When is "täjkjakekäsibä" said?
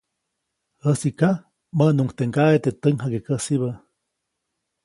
2.81-3.69